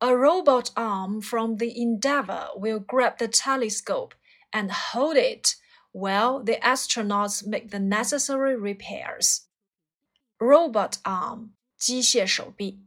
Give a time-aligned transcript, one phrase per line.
[0.00, 4.14] A robot arm from the Endeavour will grab the telescope
[4.50, 5.54] and hold it
[5.92, 9.46] while the astronauts make the necessary repairs.
[10.38, 12.80] Robot arm 机械手臂。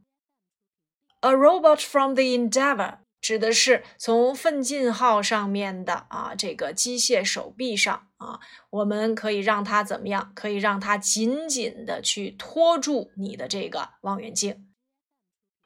[1.22, 8.40] A robot from the Endeavour 指的是从奋进号上面的啊这个机械手臂上啊，
[8.70, 10.32] 我们可以让它怎么样？
[10.36, 14.71] 可以让它紧紧的去托住你的这个望远镜。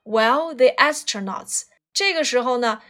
[0.07, 2.81] While the astronauts 这个时候呢，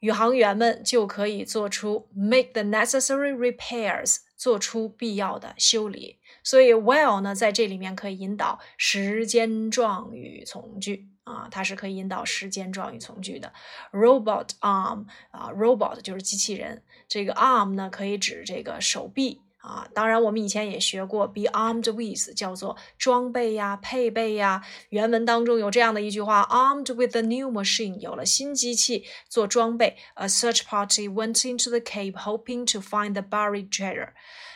[0.00, 6.20] 宇航员们就可以做出 make the necessary repairs，做出必要的修理。
[6.44, 11.08] 所以 while 呢，在这里面可以引导时间状语从句。
[11.24, 13.52] 啊，它是可以引导时间状语从句的。
[13.90, 19.86] Robot arm 啊，robot 就是机器人，这个 arm 呢可以指这个手臂啊。
[19.92, 24.64] 当然，我们以前也学过 be armed with 叫做装备呀、配备呀。
[24.90, 29.96] 原文当中有这样的一句话：armed with a new machine，有了新机器做装备。
[30.14, 34.10] A search party went into the cave hoping to find the buried treasure。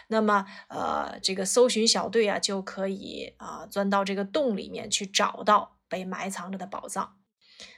[0.08, 5.76] 那么，呃，这个搜寻小队啊就可以啊钻到这个洞里面去找到。
[5.90, 7.16] 被埋藏着的宝藏。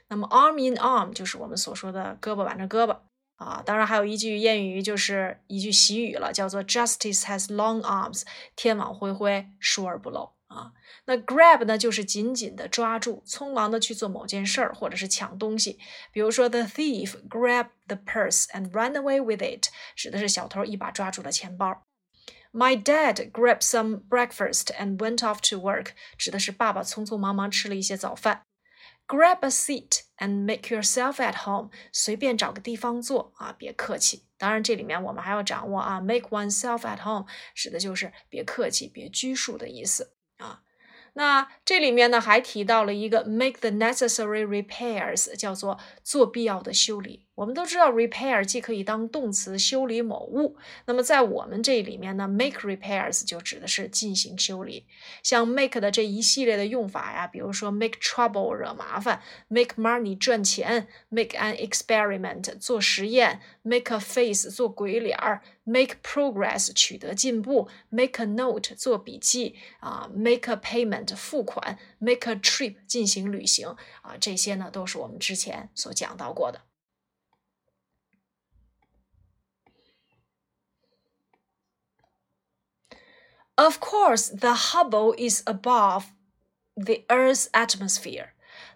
[0.09, 2.95] 那么，arm in arm 就是我们所说的胳膊挽着胳膊
[3.43, 3.63] 啊。
[3.65, 8.23] 当然，还有一句谚语，就是一句习语了，叫做 “Justice has long arms”，
[8.57, 10.73] 天网恢恢，疏而不漏啊。
[11.05, 15.79] 那 grab 呢，就是紧紧的抓住，匆忙的去做某件事儿，或者是抢东西。
[16.13, 21.83] 比如说，the thief grabbed the purse and ran away with it，指的是小偷一把抓住了钱包。
[22.53, 28.43] My dad grabbed some breakfast and went off to work，指的是爸爸匆匆忙忙吃了一些早饭。
[29.09, 34.25] Grab a seat and make yourself at home，随便找个地方坐啊，别客气。
[34.39, 40.63] 当然，这里面我们还要掌握啊，make oneself at home 指的就是别客气、别拘束的意思啊。
[41.15, 47.27] 那这里面呢，还提到了一个 make the necessary repairs，叫做做必要的修理。
[47.43, 54.87] 我们都知道，repair 既可以当动词修理某物，那么在我们这里面呢，make repairs 就指的是进行修理。
[55.25, 68.23] 像 make 的这一系列的用法呀，比如说 make trouble 惹麻烦，make money 赚钱，make an experiment 做实验，make a face 做鬼脸儿，make progress 取得进步，make
[68.23, 73.67] a note 做笔记啊，make a payment 付款，make a trip 进行旅行
[74.03, 76.61] 啊，这些呢都是我们之前所讲到过的。
[83.57, 86.07] Of course, the Hubble is above
[86.75, 88.31] the Earth's atmosphere.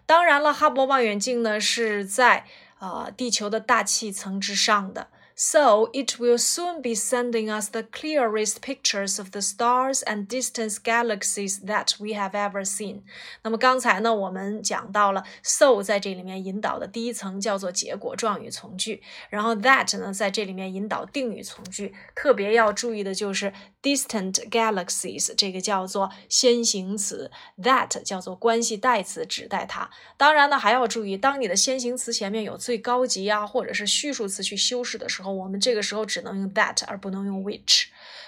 [0.05, 2.45] 当然了，哈勃望远镜呢是在
[2.79, 5.09] 呃地球的大气层之上的。
[5.39, 11.59] So it will soon be sending us the clearest pictures of the stars and distant galaxies
[11.63, 13.03] that we have ever seen。
[13.43, 21.93] 那么刚才呢，我们讲到了 so 在这里面引导的第一层叫做结果状语从句，然后 that 呢在这里面引导定语从句。
[22.15, 23.53] 特别要注意的就是
[23.83, 27.29] distant galaxies 这个叫做先行词
[27.61, 29.87] ，that 叫做关系代词指代它。
[30.17, 35.26] 当然呢，还要注意，当你的先行词前面有最高级啊或者是序数词去修饰的时候。
[35.31, 37.85] 我们这个时候只能用 that，而不能用 which。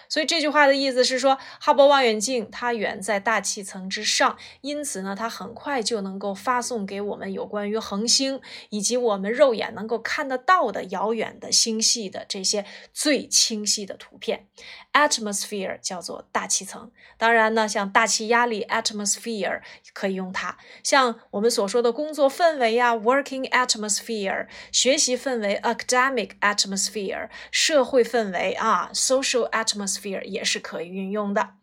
[0.10, 14.48] 所以这句话的意思是说，哈勃望远镜它远在大气层之上，因此呢，它很快就能够发送给我们有关于恒星以及我们肉眼能够看得到的遥远的星系的这些最清晰的图片。
[14.92, 19.62] Atmosphere 叫做大气层，当然呢，像大气压力 atmosphere
[19.94, 29.99] 可以用它，像我们所说的工作氛围呀 working atmosphere，学习氛围 academic atmosphere，社会氛围啊 social atmosphere。
[30.00, 31.56] Sphere 也是可以运用的。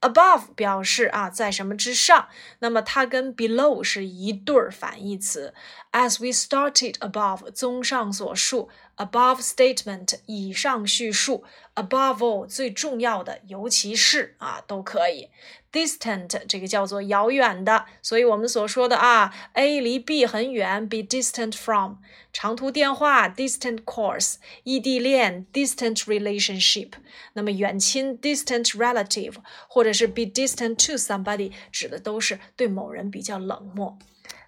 [0.00, 2.28] above 表示啊在什么之上，
[2.60, 5.52] 那么它跟 below 是一对儿反义词。
[5.92, 15.28] As we started above，综上所述，above statement 以上叙述，above all 最重要的，尤其是啊都可以。
[15.72, 21.96] Distant 这个叫做遥远的，所以我们所说的啊，A 离 B 很远，be distant from。
[22.32, 26.92] 长途电话 distant calls，异地恋 distant relationship。
[27.32, 29.34] 那么远亲 distant relative，
[29.68, 33.98] 或者是 be distant to somebody，指的都是对某人比较冷漠。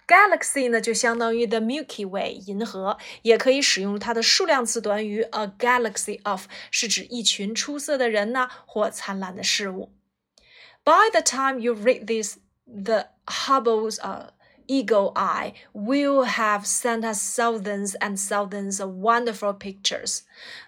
[0.05, 9.91] Galaxy 呢，就相当于 the Milky Way 银河，也可以使用它的数量词短语 a galaxy of，是指一群出色的人呐，或灿烂的事物。
[10.84, 14.30] By the time you read this, the Hubble's uh,
[14.66, 20.20] eagle eye will have sent us thousands and thousands of wonderful pictures。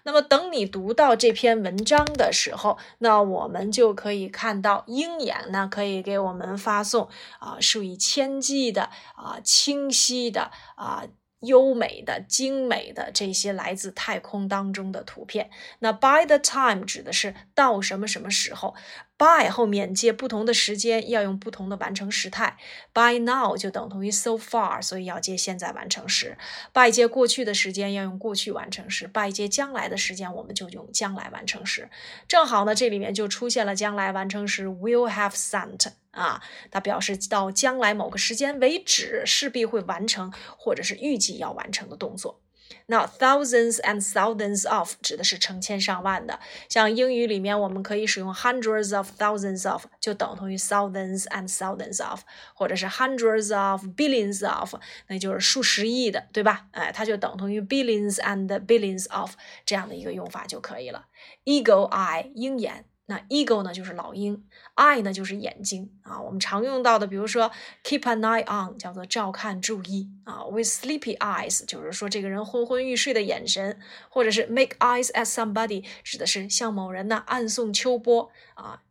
[0.03, 7.09] 那么等你读到这篇文章的时候，那我们就可以看到鹰眼呢可以给我们发送
[7.39, 11.05] 啊数以千计的啊清晰的啊。
[11.41, 15.49] 优美的、精美的这些来自太空当中的图片。
[15.79, 18.75] 那 by the time 指的是到什么什么时候
[19.16, 22.56] ，by 后面接不同的时间要用不同的完成时态。
[22.92, 26.36] by now 就等同于 so far，所以要接现在完成时。
[26.72, 29.06] by 接过去的时间要用过去完成时。
[29.08, 31.88] by 接将来的时间我们就用将来完成时。
[32.28, 35.92] 正好呢，这里面就出现了将来完成时 will have sent。
[36.12, 42.40] 啊，它表示到将来某个时间为止，势必会完成或者是预计要完成的动作。
[42.86, 52.22] 那 thousands and thousands of 指的是成千上万的，像英语里面我们可以使用 hundreds of thousands of，就等同于 thousands and thousands of，
[52.54, 54.74] 或者是 hundreds of billions of，
[55.08, 56.66] 那就是数十亿的，对吧？
[56.72, 59.32] 哎，它就等同于 billions and billions of
[59.64, 61.06] 这样的一个用法就可以了。
[61.44, 62.84] Eagle eye，鹰眼。
[63.08, 64.44] 那 eagle 呢就是老鹰
[64.74, 66.20] ，eye 呢就是眼睛啊。
[66.20, 67.50] 我们常用到的，比如说
[67.84, 70.44] keep an eye on，叫做照看、注意啊。
[70.50, 78.82] With sleepy eyes，就是说这个人昏昏欲睡的眼神，或者是 make eyes at somebody，指的是向某人呢暗送秋波啊。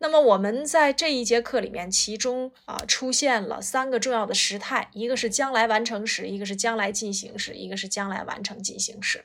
[0.00, 9.24] 那么我们在这一节课里面，其中啊出现了三个重要的时态，一个是将来完成时，一个是将来进行时，一个是将来完成进行时。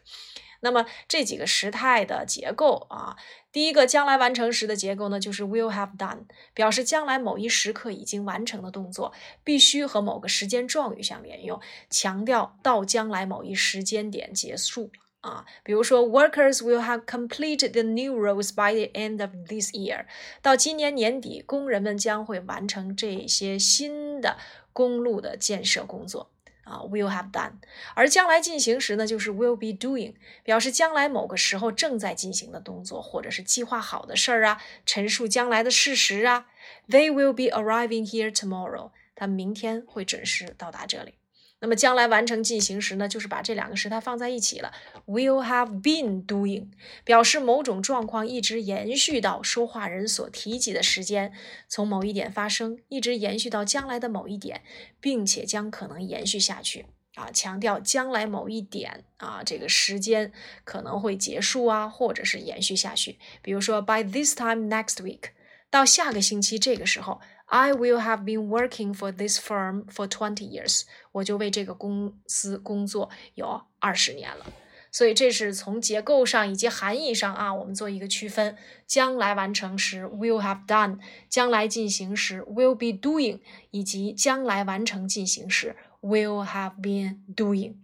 [0.64, 3.18] 那么这几个时态的结构啊，
[3.52, 6.22] 第一个将来完成时的结构呢，就是 will have done，
[6.54, 9.14] 表示将来某一时刻已经完成的动作，
[9.44, 14.90] 必须和某个时间状语相连用，强调到将来某一时间点结束
[15.20, 15.46] 啊。
[15.64, 20.06] 比如说，workers will have completed the new roads by the end of this year，
[20.42, 24.38] 到今年年底，工人们将会完成这些新的
[24.72, 26.30] 公路的建设工作。
[26.64, 27.52] 啊，will have done，
[27.94, 30.14] 而将来进行时呢，就是 will be doing，
[30.44, 36.48] 表示将来某个时候正在进行的动作，或者是计划好的事儿啊，陈述将来的事实啊。
[36.88, 41.16] They will be arriving here tomorrow，他明天会准时到达这里。
[41.64, 44.74] 那么将来完成进行时呢，就是把这两个时态放在一起了。
[45.06, 46.68] Will have been doing
[47.06, 51.32] 表示某种状况一直延续到说话人所提及的时间，
[51.70, 54.62] 从某一点发生，一直延续到将来的某一点，
[55.00, 56.86] 并且将可能延续下去。
[57.16, 60.34] 啊，强调将来某一点啊，这个时间
[60.66, 63.18] 可能会结束啊，或者是延续下去。
[63.42, 65.30] 比如说，By this time next week，
[65.70, 67.22] 到下个星期这个时候。
[67.54, 70.86] I will have been working for this firm for twenty years。
[71.12, 74.48] 我就为这个公司工作有二十年了。
[74.92, 78.58] 所以这是从结构上以及含义上啊，我们做一个区分：
[78.88, 80.98] 将来完成时 will have done，
[81.30, 87.76] 将来进行时 will be doing，以及将来完成进行时 will have been doing。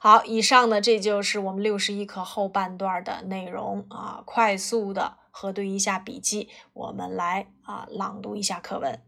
[0.00, 9.00] 好，以上呢，这就是我们六十一课后半段的内容啊，快速的核对一下笔记，我们来啊朗读一下课文。